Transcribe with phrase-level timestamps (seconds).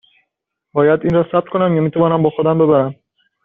[0.73, 2.95] باید این را ثبت کنم یا می توانم با خودم ببرم؟